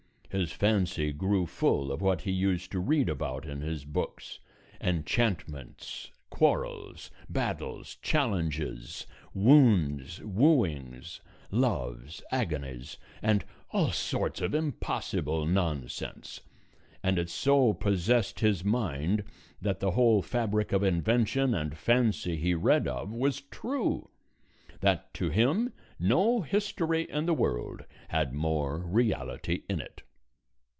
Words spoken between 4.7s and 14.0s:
enchantments, quarrels, battles, challenges, wounds, wooings, loves, agonies, and all